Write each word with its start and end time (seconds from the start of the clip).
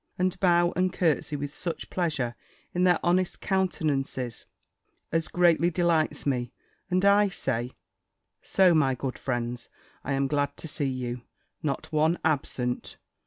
and 0.17 0.39
bow 0.39 0.73
and 0.75 0.91
curtsey 0.93 1.35
with 1.35 1.53
such 1.53 1.91
pleasure 1.91 2.33
in 2.73 2.85
their 2.85 2.99
honest 3.03 3.39
countenances 3.39 4.47
as 5.11 5.27
greatly 5.27 5.69
delights 5.69 6.25
me: 6.25 6.51
and 6.89 7.05
I 7.05 7.29
say, 7.29 7.73
"So 8.41 8.73
my 8.73 8.95
good 8.95 9.19
friends 9.19 9.69
I 10.03 10.13
am 10.13 10.25
glad 10.25 10.57
to 10.57 10.67
see 10.67 10.89
you 10.89 11.21
Not 11.61 11.91
one 11.91 12.17
absent!" 12.25 12.97